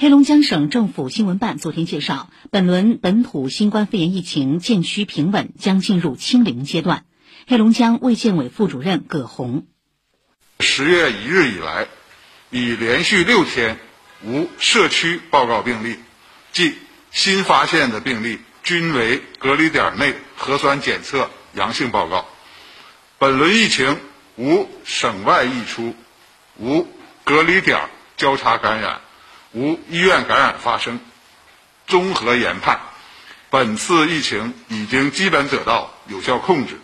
[0.00, 7.04] 黑龙江省政府新闻办昨天介绍，本轮本土新冠肺炎疫情渐趋平稳，将进入清零阶段。
[7.48, 9.66] 黑龙江卫健委副主任葛洪：
[10.60, 11.88] 十月一日以来，
[12.50, 13.76] 已连续六天
[14.22, 15.96] 无社区报告病例，
[16.52, 16.74] 即
[17.10, 22.24] 新发现的病例均为隔离点内核酸检测阳性报告。
[23.18, 23.98] 本轮疫情
[24.36, 25.96] 无省外溢出，
[26.56, 26.86] 无
[27.24, 29.00] 隔离点交叉感染。
[29.52, 31.00] 无医院感染发生，
[31.86, 32.80] 综合研判，
[33.50, 36.78] 本次疫情已经基本得到有效控制。